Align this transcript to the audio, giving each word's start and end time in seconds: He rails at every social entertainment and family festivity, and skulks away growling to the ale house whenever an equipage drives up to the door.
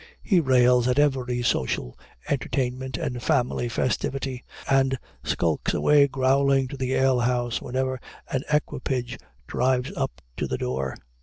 He 0.23 0.39
rails 0.39 0.87
at 0.87 0.97
every 0.97 1.43
social 1.43 1.95
entertainment 2.27 2.97
and 2.97 3.21
family 3.21 3.69
festivity, 3.69 4.43
and 4.67 4.97
skulks 5.23 5.75
away 5.75 6.07
growling 6.07 6.67
to 6.69 6.75
the 6.75 6.95
ale 6.95 7.19
house 7.19 7.61
whenever 7.61 7.99
an 8.29 8.41
equipage 8.51 9.19
drives 9.45 9.91
up 9.95 10.23
to 10.37 10.47
the 10.47 10.57
door. 10.57 10.95